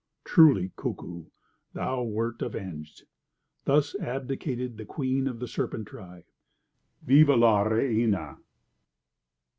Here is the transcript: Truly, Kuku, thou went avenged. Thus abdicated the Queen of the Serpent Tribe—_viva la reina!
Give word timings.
Truly, 0.25 0.69
Kuku, 0.77 1.27
thou 1.73 2.01
went 2.01 2.41
avenged. 2.41 3.03
Thus 3.65 3.93
abdicated 3.99 4.75
the 4.79 4.83
Queen 4.85 5.27
of 5.27 5.37
the 5.39 5.47
Serpent 5.47 5.87
Tribe—_viva 5.89 7.35
la 7.37 7.61
reina! 7.61 8.39